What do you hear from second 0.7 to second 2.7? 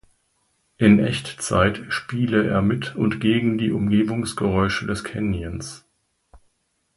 In Echtzeit spiele er